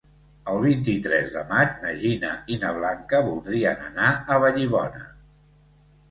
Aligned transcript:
El 0.51 0.55
vint-i-tres 0.61 1.27
de 1.33 1.41
maig 1.49 1.75
na 1.83 1.91
Gina 2.03 2.31
i 2.55 2.57
na 2.63 2.71
Blanca 2.77 3.19
voldrien 3.27 3.83
anar 3.89 4.07
a 4.13 4.39
Vallibona. 4.45 5.03